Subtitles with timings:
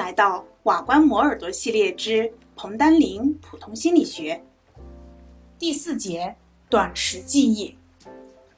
[0.00, 4.42] 来到瓦关磨耳朵系列之彭丹林普通心理学
[5.58, 6.34] 第四节
[6.70, 7.76] 短时记忆。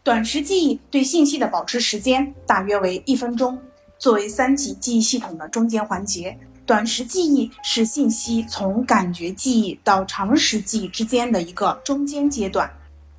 [0.04, 3.58] 短时记忆对信息的保持时间大约为一分钟。
[3.98, 12.72] 作为三级记忆系统的中间环节，短时记忆是信息从感觉记忆到长时记忆之间的一个中间阶段。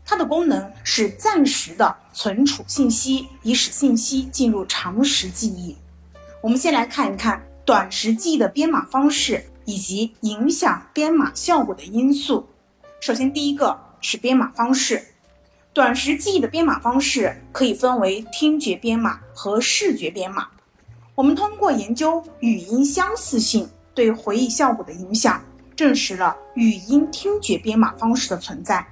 [0.05, 5.75] 它的功能是暂时的存储信息，以使信息进入长时记忆。
[6.41, 12.45] 我们先来看一看短时记忆的编码方式以及影响编码效果的因素。
[12.99, 15.01] 首先，第一个是编码方式。
[15.71, 20.47] 短时记忆的编码方式可以分为听觉编码和视觉编码。
[21.15, 25.41] 我们通过研究语音相似性对回忆效果的影响，
[25.73, 28.85] 证实了语音听觉编码方式的存在。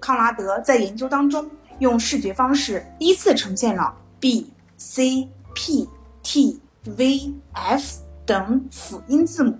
[0.00, 1.48] 康拉德在研究当中
[1.78, 5.88] 用视觉方式依次呈现了 B、C、P、
[6.24, 6.60] T。
[6.84, 9.56] V、F 等辅音字母，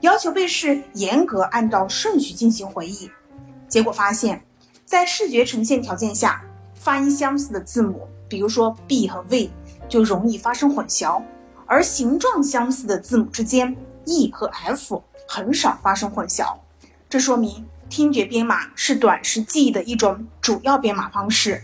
[0.00, 3.08] 要求被试严格按照顺序进行回忆。
[3.68, 4.44] 结果发现，
[4.84, 6.42] 在视觉呈现条件下，
[6.74, 9.48] 发音相似的字母，比如说 B 和 V，
[9.88, 11.22] 就容易发生混淆；
[11.66, 16.56] 而形状相似的字母之间，E 和 F 很少发生混淆。
[17.08, 21.62] 这说明听觉编码是短时记忆的一种主要编码方式。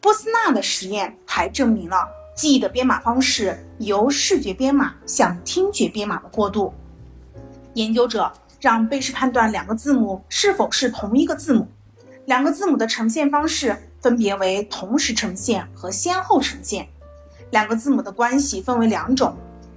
[0.00, 2.08] 波斯纳的实验还证明了。
[2.36, 6.72] 记忆的编码方式由视觉编码向听觉编码的过渡。
[7.72, 11.66] 研究者让被试判断两个字母是否是同一个字母，
[12.26, 16.86] 两个字母的呈现方式分别为同时呈现和先后呈现。
[17.50, 19.34] 两个字母的关系分为两种，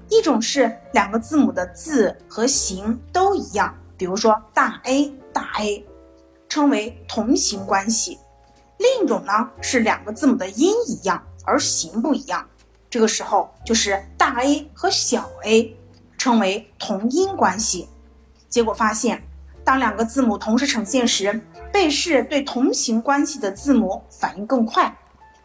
[0.10, 5.86] 一种是两个字母的字和形都一样，比如说大 A 大 A，
[6.50, 8.18] 称为同形关系；
[8.80, 11.24] 另一种呢是两个字母的音一样。
[11.50, 12.48] 而形不一样，
[12.92, 15.76] 这个时候就是大 A 和小 a，
[16.16, 17.90] 称为同音关系。
[18.48, 19.24] 结果发现，
[19.64, 21.42] 当两个字母同时呈现时，
[21.74, 24.96] 被试对同形关系的字母反应更快；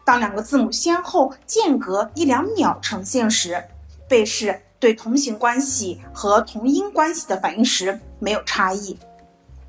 [0.05, 3.63] 当两个字母先后间隔一两秒呈现时，
[4.07, 8.95] 被试对同形关系和同音关系的反应时没有差异。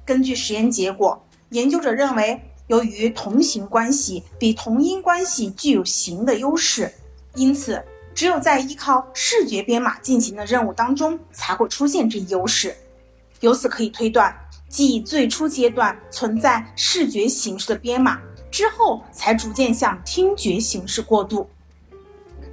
[0.04, 2.42] 根据实验结果，研究者认为。
[2.68, 6.92] 由于同形关系比同音关系具有形的优势，
[7.34, 7.80] 因此
[8.14, 12.74] 只有在依靠视觉编码进行的任务当中才会出现这一优势。
[13.40, 14.34] 由此可以推断，
[14.68, 21.48] 记忆最初阶段存在视觉形式的编码，之后才逐渐向听觉形式过渡。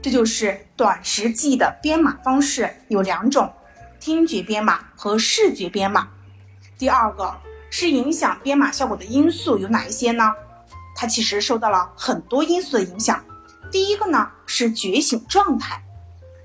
[0.01, 3.51] 这就是短时记忆的编码方式有两种：
[3.99, 6.07] 听觉编码和视觉编码。
[6.77, 7.33] 第二个。
[7.75, 10.31] 是影响编码效果的因素有哪一些呢？
[10.95, 13.25] 它其实受到了很多因素的影响。
[13.71, 15.83] 第一个呢是觉醒状态，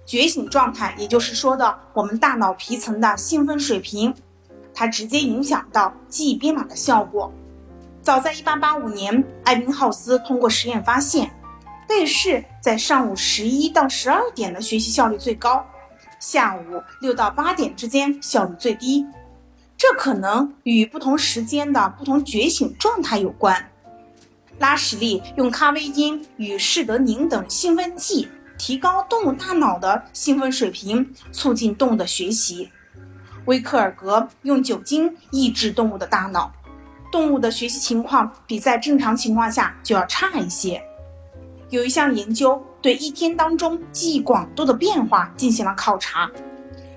[0.06, 4.14] 觉醒状态也就是说的我们大脑皮层的兴奋水平，
[4.72, 7.30] 它直接影响到记忆编码的效果。
[8.00, 11.30] 早在1885年，艾宾浩斯通过实验发现，
[11.86, 15.62] 被试在上午十一到十二点的学习效率最高，
[16.18, 19.04] 下午六到八点之间效率最低。
[19.78, 23.70] 这可能与不同时间的不同觉醒状态有关。
[24.58, 28.28] 拉什利用咖啡因与士德宁等兴奋剂
[28.58, 32.68] 提高动物大脑的兴奋水平，促进动物的学习。
[33.44, 36.52] 威克尔格用酒精抑制动物的大脑，
[37.12, 40.82] 动物的学习情况比在正常情况下就要差一些。
[41.70, 46.28] 有一项研究对一天当中记忆广度的变化进行了考察，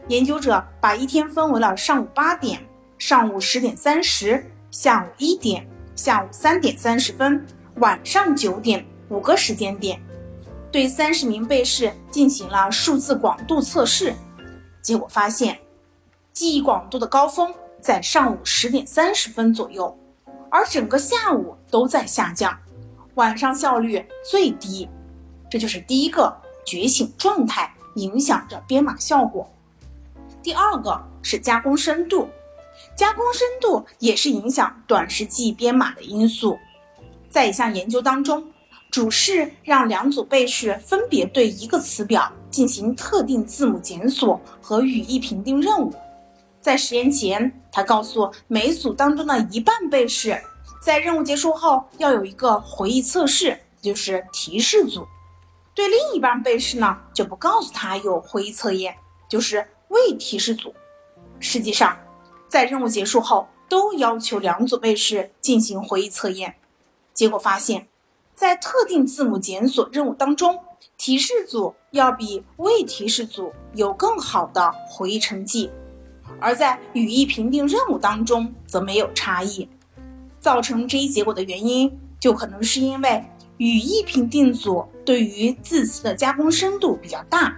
[0.08, 2.59] 研究者把一天分为了上午八点。
[3.01, 7.44] 上午十点三十，下午一点，下午三点三十分，
[7.78, 10.00] 晚上九点五个时间点，
[10.72, 14.13] 对三十名被试进行了数字广度测试，
[14.84, 15.57] 结果发现，
[16.31, 17.51] 记忆广度的高峰
[17.81, 19.97] 在上午十点三十分左右，
[20.51, 22.56] 而整个下午都在下降，
[23.16, 24.88] 晚上效率最低。
[25.50, 26.31] 这就是第一个
[26.63, 29.51] 觉醒状态影响着编码效果。
[30.43, 32.29] 第二个是加工深度。
[32.96, 36.58] 加工深度也是影响短时记忆编码的因素。
[37.29, 38.46] 在一项研究当中，
[38.91, 45.93] 主试让两组被试分别对一个词表进行特定字母检索和语义评定任务。
[46.59, 50.40] 在实验前，他告诉每组当中的一半被试，
[50.84, 55.08] 在任务结束后要有一个回忆测试，就是提示组。
[55.73, 58.93] 对另一半被试呢，就不告诉他有回忆测验，
[59.29, 60.72] 就是未提示组。
[61.40, 61.97] 实际上，
[62.52, 66.56] 在任务结束后，都要求两组被试进行回忆测验。
[67.14, 67.88] 结果发现，
[68.36, 70.59] 在特定字母检索任务当中，
[70.98, 75.72] 提示组要比未提示组有更好的回忆成绩，
[76.42, 79.70] 而在语义评定任务当中则没有差异。
[80.42, 83.24] 造成这一结果的原因，就可能是因为
[83.59, 87.56] 语义评定组对于字词的加工深度比较大，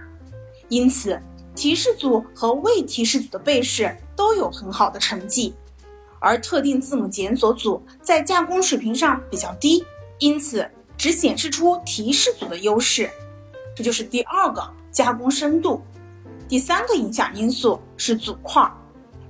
[0.68, 1.20] 因此
[1.54, 5.54] 提示组和未提示组的被试都有很好的成绩，
[6.18, 9.84] 而特定字母检索组在加工水平上比较低，
[10.18, 13.10] 因此只显示出提示组的优势。
[13.76, 15.82] 这就是第二个加工深度。
[16.48, 18.70] 第三个影响因素是组块，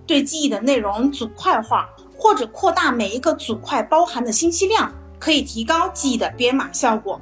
[0.06, 1.88] 对记忆的内容组块化。
[2.16, 7.20] 或者扩大每一个组块包含的信息量，可以提高记忆的编码效果。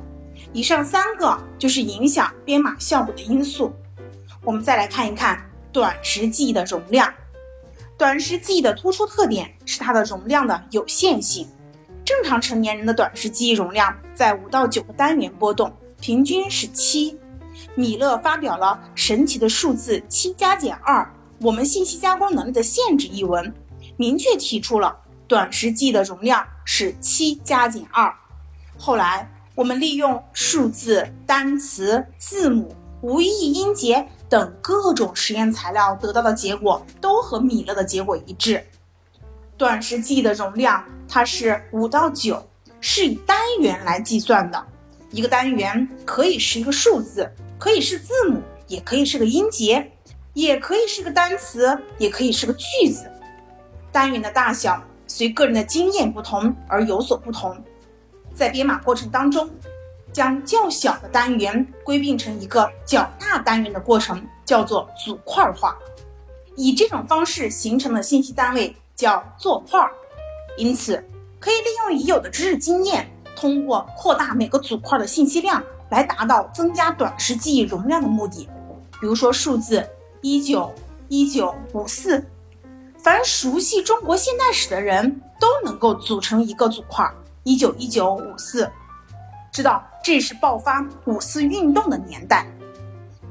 [0.53, 3.73] 以上三个就是影响编码效果的因素。
[4.45, 5.41] 我们再来看一看
[5.71, 7.13] 短时记忆的容量。
[7.97, 11.47] 短时记忆的突出特点是它的容量的有限性。
[12.05, 17.17] 正常成年人的短时记忆容量在五到九个单元波动，平均是七。
[17.77, 21.09] 米勒发表了《神奇的数字七加减二：
[21.41, 23.55] 我们信息加工能力的限制》一文。
[23.97, 24.97] 明确提出了
[25.29, 28.13] 短时记忆的容量是七加减二。
[28.77, 38.65] 后来我们利用数字、单词、字母、无意义音节等各种实验材料得到的结果都和米勒的结果一致。
[39.59, 42.43] 短时记忆的容量它是五到九，
[42.81, 44.67] 是以单元来计算的。
[45.11, 49.93] 一个单元可以是一个数字，可以是字母，也可以是个音节，
[50.33, 53.05] 也可以是个单词，也可以是个句子。
[53.93, 57.55] 单元的大小随个人的经验不同而有所不同，
[58.35, 59.51] 在编码过程当中，
[60.13, 65.77] 将较小的单元归并成一个较大单元的过程叫做组块化，
[66.57, 69.81] 以这种方式形成的信息单位叫做块。
[70.57, 71.03] 因此，
[71.41, 78.49] 可以利用已有的知识经验，通过扩大每个组块的信息量来达到增加短时记忆容量的目的。
[79.01, 79.89] 比如说数字
[80.21, 80.73] 一九
[81.09, 82.25] 一九五四。
[82.99, 87.05] 凡熟悉中国现代史的人都能够组成一个组块，
[87.43, 88.71] 一九一九五四，
[89.53, 92.47] 知道这是爆发五四运动的年代。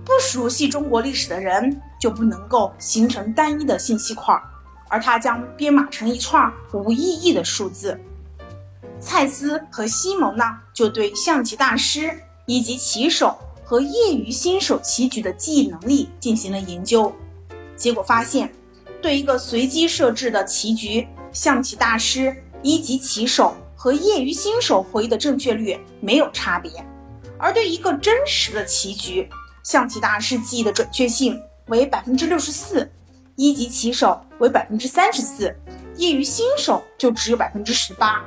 [0.04, 4.36] 不熟悉中国历史的人就不能够形成单一的信息块，
[4.90, 8.00] 而它将编码成一串无意义的数字。
[9.00, 12.12] 蔡司和西蒙呢，就对象棋大师
[12.46, 17.14] 以及棋手和业余新手棋局的记忆能力进行了研究，
[17.76, 18.52] 结果发现。
[19.02, 26.72] 对一个随机设置的棋局，象棋大师、一级棋手和业余新手回忆的正确率没有差别；
[27.40, 29.28] 而对一个真实的棋局，
[29.64, 32.88] 象棋大师记忆的准确性为百分之六十四，
[33.38, 35.52] 一级棋手为百分之三十四，
[35.96, 38.24] 业余新手就只有百分之十八。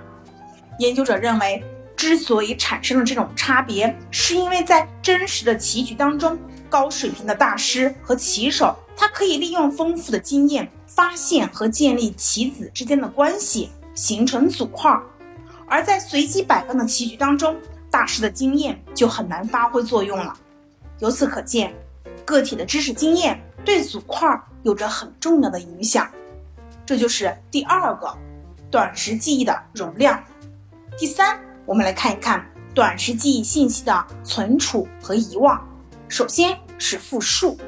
[0.81, 1.63] 研究者认为，
[1.95, 6.37] 之所以产生了这种差别，是因为在真实的棋局当中，
[6.69, 8.75] 高水平的大师和棋手。
[8.97, 15.01] 他可以利用丰富的经验，发现和建立棋子之间的关系，形成组块；
[15.67, 17.57] 而在随机摆放的棋局当中，
[17.91, 20.37] 大师的经验就很难发挥作用了。
[21.01, 21.75] 由此可见，
[22.25, 24.29] 个体的知识经验对组块
[24.63, 26.09] 有着很重要的影响。
[26.87, 28.15] 这就是第二个
[28.71, 30.23] 短时记忆的容量。
[30.99, 32.45] 第三，我们来看一看
[32.75, 35.61] 短时记忆信息的存储和遗忘。
[36.09, 37.59] 首先是复述。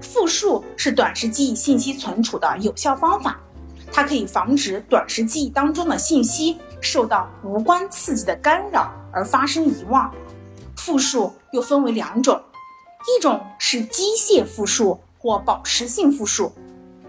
[0.00, 3.38] 复述是短时记忆信息存储的有效方法，
[3.92, 10.12] 它可以防止短时记忆当中的信息受到无关刺激的干扰而发生遗忘。
[10.76, 12.40] 复述又分为两种，
[13.16, 16.52] 一种是机械复述或保持性复述，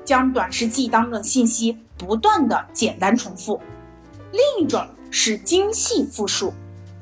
[0.04, 3.60] 将短时记忆当中的信息不断的简单重复；
[4.32, 6.54] 另一种是精细复述，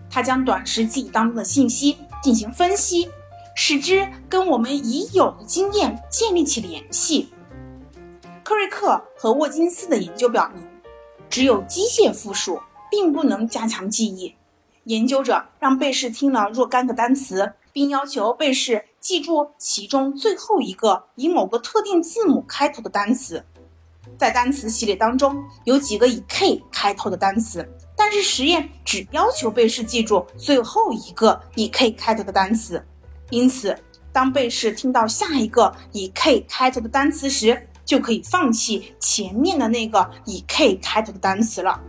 [0.09, 3.09] 它将短时记忆当中的信息进行分析。
[3.59, 7.33] 使之跟我们已有的经验建立起联系。
[8.43, 10.63] 科瑞克和沃金斯的研究表明，
[11.29, 14.33] 只有机械复述并不能加强记忆。
[14.85, 23.43] 研究者让被试听了若干个单词，并要求被试记住其中最后一个以某个特定字母开头的单词。
[24.17, 32.81] 在单词系列当中，有几个以 K 开头的单词，但是实验只要求被试记住最后一个以 K 开头的单词。
[33.29, 33.77] 因此，
[34.13, 41.81] 当被试听到下一个以 K 开头的单词时，就可以放弃前面的那个以 K 开头的单词了。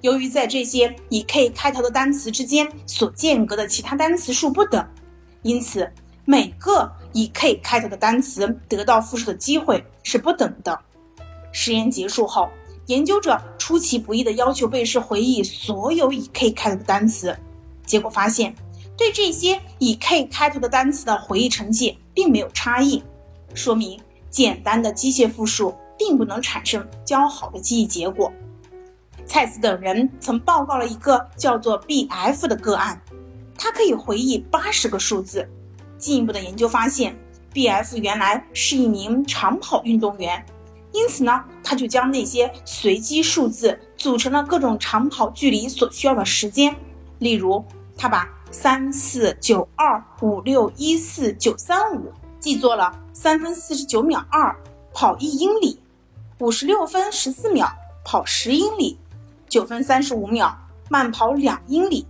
[0.00, 4.84] 由于在这些以 K 开头的单词之间所间隔的其他单词数不等，
[5.42, 5.88] 因此
[6.24, 10.76] 每个以 K 开头的单词得到复述的机会是不等的。
[11.52, 12.48] 实验结束后，
[12.86, 17.36] 研究者出其不意地要求被试回忆所有以 K 开头的单词，
[17.84, 18.54] 结果发现。
[18.98, 23.02] 对这些以 K 开头的单词的回忆成绩并没有差异，
[23.52, 24.00] 说明
[24.36, 28.30] 简单的机械复述并不能产生较好的记忆结果。
[29.24, 33.00] 蔡司等人曾报告了一个叫做 BF 的个案，
[33.56, 35.48] 他可以回忆八十个数字。
[35.96, 37.16] 进一步的研究发现
[37.54, 40.44] ，BF 原来是一名长跑运动员，
[40.92, 46.76] 因此呢，他就将那些随机数字组成了各种长跑距离所需要的时间。
[47.20, 47.64] 例如，
[47.96, 52.12] 他把三四九二五六一四九三五
[52.46, 54.56] 记作了三分四十九秒二
[54.94, 55.80] 跑一英里，
[56.38, 57.68] 五十六分十四秒
[58.04, 58.96] 跑十英里。
[59.48, 60.56] 九分三十五秒
[60.88, 62.06] 慢跑两英里，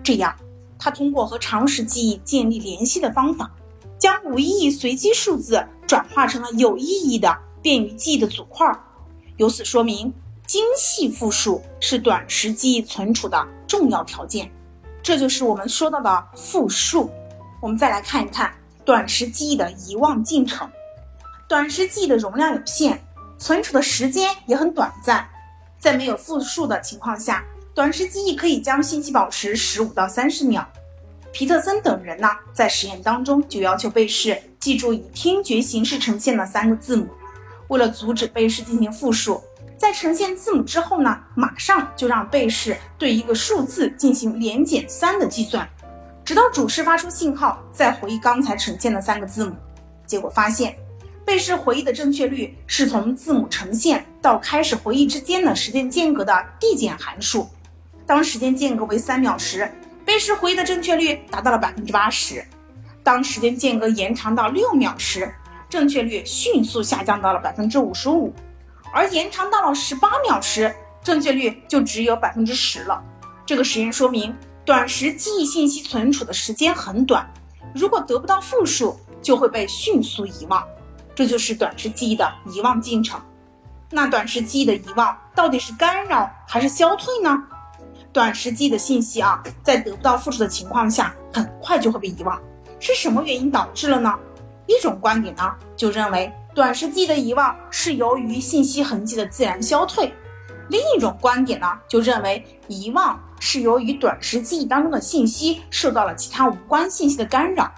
[0.00, 0.32] 这样，
[0.78, 3.50] 他通过和常识记忆建立联系的方法，
[3.98, 8.64] 将无意义随机数字转化成了有意义的便于记忆的组块。
[9.38, 10.14] 由此说明，
[10.46, 14.48] 精细复述是短时记忆存储的重要条件。
[15.02, 17.10] 这就是我们说到的复述。
[17.60, 20.68] 我们再来看一看短时记忆的遗忘进程。
[21.48, 23.02] 短时记忆的容量有限，
[23.38, 25.26] 存储的时间也很短暂。
[25.78, 30.66] 在没有复述的情况下，短时记忆可以将信息保持十五到三十秒。
[31.32, 37.08] 皮特森等人呢，在实验当中就要求被试记住以听觉形式呈现的三个字母。
[37.68, 39.42] 为了阻止被试进行复述，
[39.76, 45.68] 在呈现字母之后呢，马上就让被试对一个数字进行连减三的计算，
[46.24, 49.54] 直到主试发出信号，再回忆刚才呈现的三个字母。
[50.06, 50.76] 结果发现。
[51.26, 57.48] 被试回忆的正确率是从字母呈现到开始回忆之间的时间间隔的递减函数。
[58.06, 59.66] 当时间间隔为三秒时，
[60.04, 62.42] 被试回忆的正确率达到了百分之八十；
[63.02, 65.34] 当时间间隔延长到六秒时，
[65.70, 68.30] 正确率迅速下降到了百分之五十五；
[68.92, 73.02] 而延长到了十八秒时，正确率就只有百分之十了。
[73.46, 77.28] 这个实验说明，短时记忆信息存储的时间很短，
[77.74, 80.64] 如果得不到复述，就会被迅速遗忘。
[81.14, 83.20] 这就是短时记忆的遗忘进程。
[83.90, 87.44] 那短时记忆的遗忘到底是干扰还是消退呢？
[88.10, 92.40] 短时记忆的信息啊，在得不到复述的情况下，很快就会被遗忘。
[92.80, 94.18] 是什么原因导致了呢？
[94.66, 100.08] 一种观点呢，就认为短时记忆的遗忘是由于信息痕迹的自然消退；
[100.70, 107.70] 另一种观点呢，就认为遗忘是由于短时记忆当中的信息受到了其他无关信息的干扰。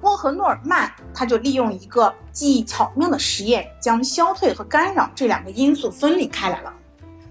[0.00, 6.72] 沃和诺尔曼他就利用一个记忆巧妙的实验，将消退和干扰这两个因素分离开来了。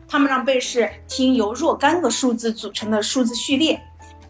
[0.07, 3.81] 他们让被试听由若干个数字组成的数字序列，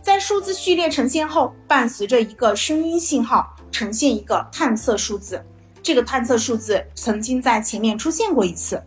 [0.02, 5.44] 在数字序列呈现后，伴随着一个声音信号呈现一个探测数字。
[5.84, 8.82] 这个探测数字曾经在前面出现过一次。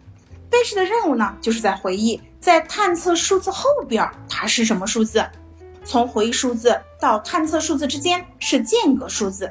[0.51, 5.25] 被试的任务呢，就是在回忆在探测数字后边它是什么数字。
[5.85, 9.51] 从回忆数字到探测数字之间是间隔数字，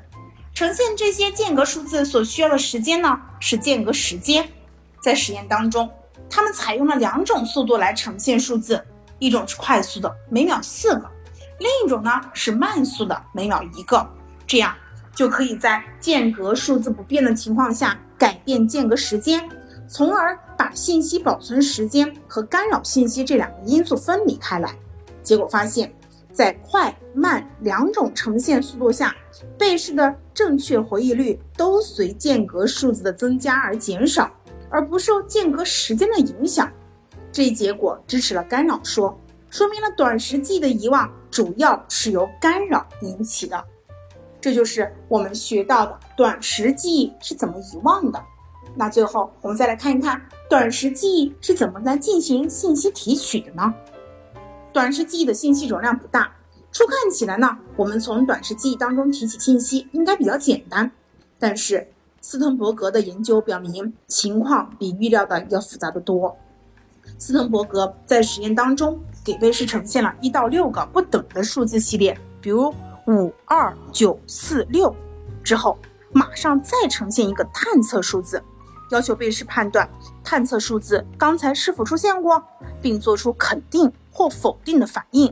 [0.53, 4.47] 呈现这些间隔数字所需要的时间呢是间隔时间。
[5.01, 5.89] 在实验当中，
[6.29, 8.83] 他们采用了两种速度来呈现数字，
[9.19, 11.07] 一种是快速的，每秒四个；
[11.59, 14.07] 另一种呢是慢速的，每秒一个。
[14.45, 14.75] 这样
[15.15, 19.47] 就可以在间隔数字不变的情况下改变间隔时间，
[19.87, 24.75] 从而把信息保存时间和干扰信息这两个因素分离开来。
[25.23, 25.91] 结果发现。
[26.33, 29.15] 在快慢两种呈现速度下，
[29.57, 34.31] 被试的正确回忆率都随间隔数字的增加而减少，
[34.69, 36.71] 而不受间隔时间的影响。
[37.31, 43.65] 这一结果支持了干扰说，说明了短时记忆的遗忘主要是由干扰引起的。
[44.39, 48.23] 这就是我们学到的短时记忆是怎么遗忘的。
[48.77, 53.73] 那最后我们再来看一看短时记忆是怎么来进行信息提取的呢？
[54.71, 56.31] 短时记忆的信息容量不大，
[56.71, 60.89] 初看起来呢，我们从短时记忆当中提取信息应该比较简单。
[61.39, 61.87] 但是
[62.21, 66.37] 斯滕伯格的研究表明，情况比预料的要复杂的多。
[67.17, 72.71] 斯滕伯格在实验当中给被试呈现了一到六个不等的数字系列，比如
[73.07, 74.95] 五二九四六，
[75.43, 75.77] 之后
[76.11, 78.43] 马上再呈现一个探测数字，
[78.89, 79.89] 要求被试判断
[80.23, 82.43] 探测数字刚才是否出现过，
[82.81, 83.91] 并做出肯定。
[84.09, 85.27] 或否定的反应，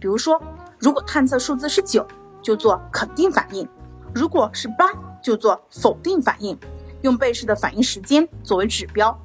[0.00, 0.42] 比如说，
[0.80, 2.04] 如果探测数字是九，
[2.42, 3.64] 就做肯定反应；
[4.12, 4.86] 如果是八，
[5.22, 6.58] 就做否定反应。
[7.02, 9.16] 用被试的反应时间作为指标。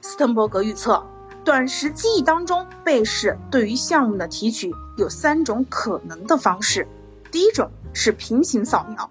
[0.00, 1.00] 斯滕伯格预测，
[1.44, 6.84] 短时记忆当中被试对于项目的提取有三种可能的方式。
[7.30, 9.08] 第一种是平行扫描，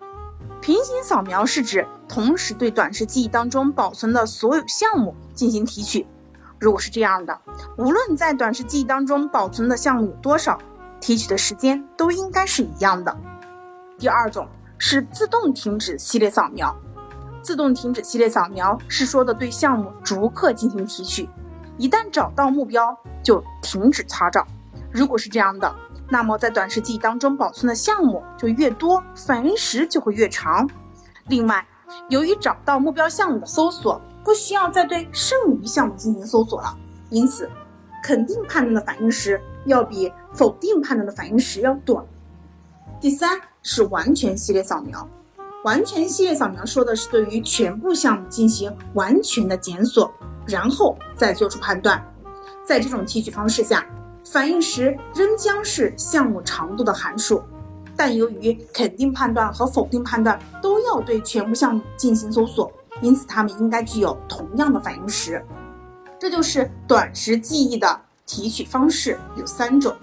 [0.62, 6.06] 平行扫描是指同时对短时记忆当中保存的所有项目进行提取。
[6.60, 7.36] 如果是这样的，
[7.80, 10.60] 无论在短时记忆当中保存的项目有多少，
[11.00, 13.18] 提取的时间都应该是一样的。
[13.98, 16.76] 第二种是自动停止系列扫描。
[17.42, 21.28] 自动停止系列扫描是说的对项目逐个进行提取，
[21.76, 24.46] 一旦找到目标就停止查找。
[24.92, 25.74] 如果是这样的，
[26.12, 30.70] 那么在短时记忆当中保存的项目就越多，反应时就会越长。
[31.30, 31.66] 另外，
[32.10, 36.78] 由于找到目标项目的搜索不需要再对剩余项目进行搜索了，
[37.10, 37.50] 因此
[38.04, 42.06] 肯定判断的反应时要比否定判断的反应时要短。
[43.00, 45.08] 第三是完全系列扫描。
[45.64, 50.12] 完全系列扫描说的是对于全部项目进行完全的检索，
[50.48, 52.04] 然后再做出判断。
[52.66, 53.86] 在这种提取方式下，
[54.32, 57.44] 反应时仍将是项目长度的函数，
[57.98, 62.72] 但由于肯定判断和否定判断都要对全部项目进行搜索，
[63.02, 65.46] 因此它们应该具有同样的反应时。
[66.18, 69.94] 这就是短时记忆的提取方式有三种。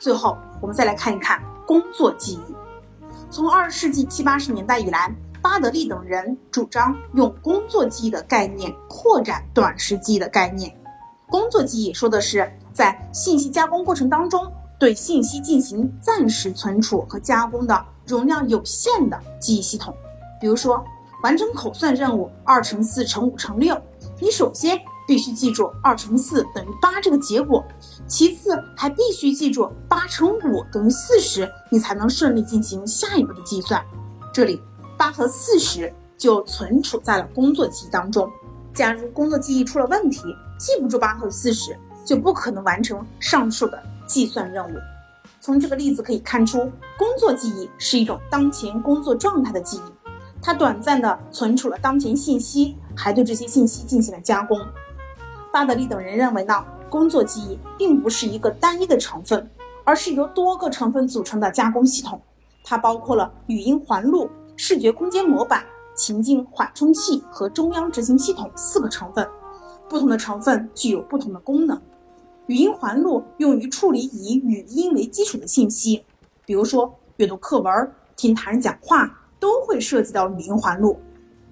[0.00, 2.54] 最后，我们再来看一看工作记忆。
[3.30, 10.74] 从二十世纪七八十年代以来，巴德利等人主张用工作记忆的概念扩展短时记忆的概念。
[11.28, 19.94] 工作记忆说的是在信息加工过程当中，对信息进行暂时存储和加工的容量有限的记忆系统。
[20.40, 20.84] 比如说，
[21.22, 23.80] 完成口算任务二乘四乘五乘六，
[24.20, 24.80] 你首先。
[25.08, 27.64] 必须记住二乘四等于八这个结果，
[28.06, 33.82] 其次还必须记住八乘五等于四十，你才能顺利进行下一步的计算。
[34.34, 34.60] 这里
[34.98, 38.30] 八和四十就存储在了工作记忆当中。
[38.74, 40.20] 假如工作记忆出了问题，
[40.58, 41.74] 记不住八和四十，
[42.08, 44.78] 就不可能完成上述的计算任务。
[45.40, 46.58] 从这个例子可以看出，
[46.96, 50.08] 工作记忆是一种当前工作状态的记忆，
[50.40, 54.58] 它短暂的存储了当前信息，还对这些信息进行了加工。
[55.52, 59.46] 巴德利等人认为呢，工作记忆并不是一个单一的成分，
[59.84, 62.18] 而是由多个成分组成的加工系统。
[62.64, 65.62] 它包括了语音环路、视觉空间模板、
[65.94, 69.28] 情境缓冲器和中央执行系统四个成分。
[69.90, 71.78] 不同的成分具有不同的功能。
[72.48, 76.02] 语音环路用于处理以语音为基础的信息，
[76.46, 80.98] 比如说阅读课文、听他人讲话，都会涉及到语音环路。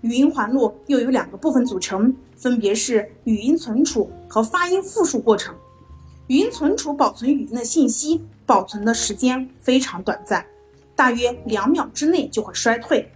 [0.01, 2.15] 语音环路又由两个部分组成。
[2.37, 5.55] 分别是语音存储和发音复述过程。
[6.27, 10.45] 语音存储保存语音的信息，保存的时间非常短暂，
[10.95, 13.11] 大约两秒之内就会衰退。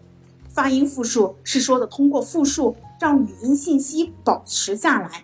[0.49, 5.23] 发音复述是说的通过复述让语音信息保持下来，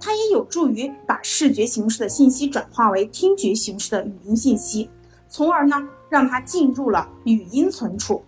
[0.00, 4.88] 它也有助于把视觉形式的信息转化为听觉形式的语音信息，
[5.28, 5.76] 从而呢
[6.08, 8.24] 让它进入了语音存储。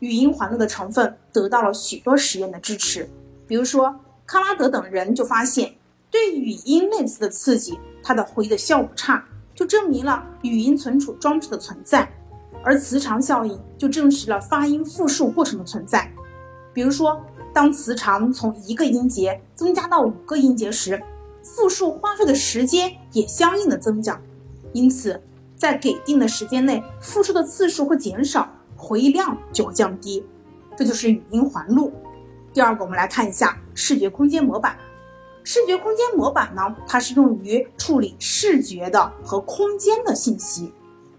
[0.00, 3.08] 语音环路的成分得到了许多实验的支持，
[3.46, 3.94] 比如说。
[4.28, 5.72] 康拉德等人就发现，
[6.10, 12.08] 对语音类似的刺激，它的回的效果差，就证明了语音存储装置的存在；
[12.64, 16.12] 而磁场效应就证实了发音复述过程的存在。
[16.74, 17.24] 比如说，
[17.56, 21.02] 当磁场从一个音节增加到五个音节时，
[21.42, 24.20] 复述花费的时间也相应的增长。
[24.74, 25.18] 因此，
[25.56, 30.22] 在给定的时间内，复述的次数会减少，回忆量就会降低。
[30.76, 31.90] 这就是语音环路。
[32.52, 34.76] 第二个，我们来看一下视觉空间模板。
[35.42, 40.74] 视觉空间模板呢，它是用于处理视觉的和空间的信息。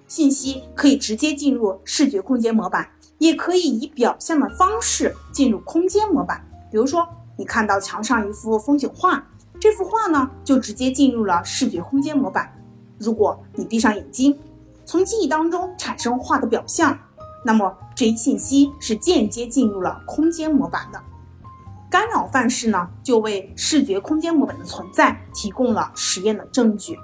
[0.07, 6.43] 信息可以直接进入视觉空间模板，也可以以表象的方式进入空间模板。
[6.71, 9.23] 比如说，你看到墙上一幅风景画，
[9.59, 12.53] 这幅画呢就直接进入了视觉空间模板。
[12.99, 14.37] 如果你闭上眼睛，
[14.85, 16.97] 从记忆当中产生画的表象，
[17.45, 21.01] 那么这一信息是间接进入了空间模板的。
[21.89, 26.97] 干扰范式呢，就为视觉空间模板的存在提供了实验的证据。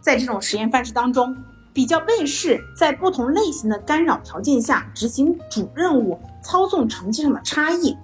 [0.00, 1.36] 在这种实验范式当中，
[1.72, 7.96] 比较被试在不同类型的干扰条件下执行主任务操纵成绩上的差异。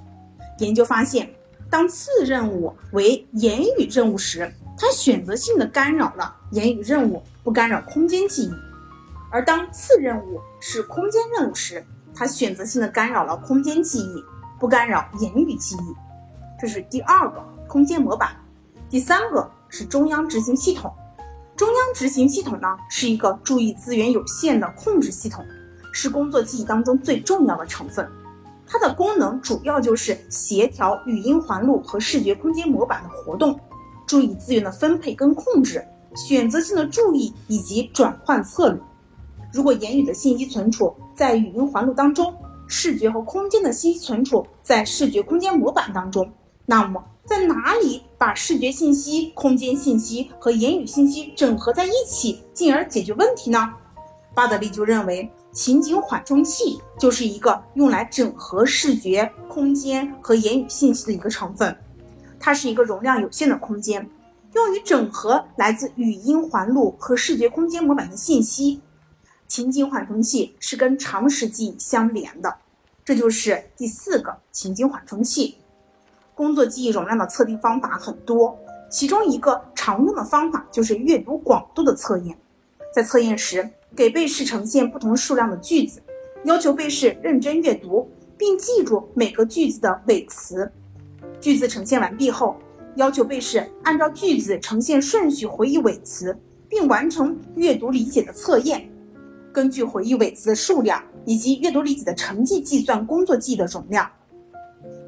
[0.58, 1.30] 研究发现，
[1.68, 8.50] 当次任务为言语任务时，它选择性的干扰了言语任务，不干扰空间记忆；
[9.30, 14.24] 而当次任务是空间任务时，它选择性的干扰了空间记忆，
[14.58, 15.94] 不干扰言语记忆。
[16.58, 18.30] 这是第二个空间模板，
[18.88, 20.90] 第三个是中央执行系统。
[21.56, 25.42] 中央执行系统呢，是一个注意资源有限的控制系统，
[25.90, 28.06] 是工作记忆当中最重要的成分。
[28.66, 33.58] 它的功能主要就是协调语音环路和视觉空间模板的活动，
[34.06, 35.82] 注意资源的分配跟控制，
[36.14, 38.80] 选择性的注意以及转换策略。
[39.50, 42.34] 如果言语的信息存储在语音环路当中，
[42.66, 46.30] 视觉和空间的信息存储在视觉空间模板当中。
[46.66, 53.74] 那么，在哪里把视觉信息、空间信息和言语信息整合在一起，进而解决问题呢？
[54.34, 61.76] 巴德利就认为，情景缓冲器就是一个用来整合视觉、空间和言语信息的一个成分。
[62.38, 64.08] 它是一个容量有限的空间，
[64.54, 68.80] 用于整合来自语音环路和视觉空间模板的信息。
[69.48, 72.54] 情景缓冲器是跟常识记忆相连的，
[73.04, 75.56] 这就是第四个情景缓冲器。
[76.36, 78.54] 工作记忆容量的测定方法很多，
[78.90, 82.36] 其中一个常用的方法就是阅读广度的测验。
[82.94, 85.98] 在测验时，给被试呈现不同数量的句子，
[86.44, 90.70] 要求被试认真阅读，并记住每个句子的尾词。
[91.40, 92.54] 句子呈现完毕后，
[92.96, 96.36] 要求被试按照句子呈现顺序回忆尾词，
[96.68, 98.86] 并完成阅读理解的测验。
[99.54, 104.06] 根据回忆尾词的数量以及阅读理解的成绩计算工作记忆的容量。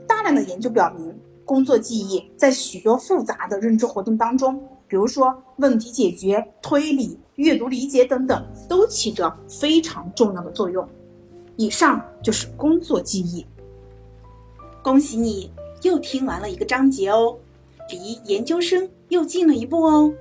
[0.09, 10.89] 大量的研究表明，工作记忆在许多复杂的认知活动当中，比如说问题解决、推理、阅读理解等等，都起着非常重要的作用。
[11.57, 13.47] 以上就是工作记忆。
[14.83, 17.37] 恭喜你又听完了一个章节哦，
[17.91, 20.13] 离研究生又近了一步哦。